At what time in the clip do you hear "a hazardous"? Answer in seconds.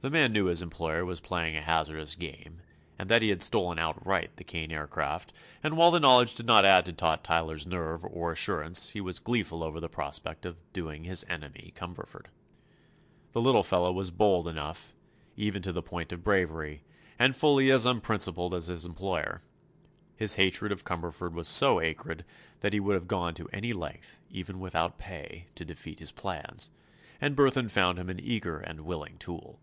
1.56-2.14